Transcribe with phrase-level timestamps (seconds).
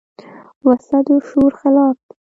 [0.67, 2.13] وسله د شعور خلاف ده